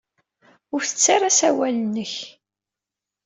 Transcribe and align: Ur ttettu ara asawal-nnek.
Ur 0.73 0.81
ttettu 0.83 1.09
ara 1.15 1.27
asawal-nnek. 1.29 2.13